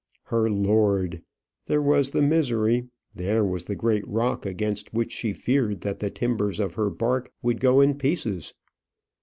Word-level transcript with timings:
Her 0.23 0.49
lord! 0.49 1.21
there 1.67 1.79
was 1.79 2.09
the 2.09 2.23
misery; 2.23 2.87
there 3.13 3.45
was 3.45 3.65
the 3.65 3.75
great 3.75 4.03
rock 4.07 4.47
against 4.47 4.91
which 4.95 5.11
she 5.11 5.31
feared 5.31 5.81
that 5.81 5.99
the 5.99 6.09
timbers 6.09 6.59
of 6.59 6.73
her 6.73 6.89
bark 6.89 7.31
would 7.43 7.59
go 7.59 7.81
in 7.81 7.93
pieces. 7.93 8.55